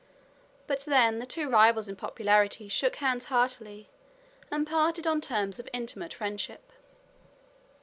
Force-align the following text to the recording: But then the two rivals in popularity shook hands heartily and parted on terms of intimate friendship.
But 0.65 0.79
then 0.85 1.19
the 1.19 1.27
two 1.27 1.47
rivals 1.47 1.87
in 1.87 1.95
popularity 1.95 2.67
shook 2.67 2.95
hands 2.95 3.25
heartily 3.25 3.91
and 4.49 4.65
parted 4.65 5.05
on 5.05 5.21
terms 5.21 5.59
of 5.59 5.69
intimate 5.73 6.11
friendship. 6.15 6.71